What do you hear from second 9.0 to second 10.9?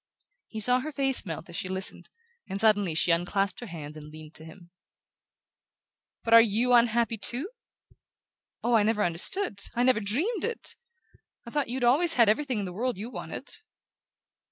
understood I never dreamed it!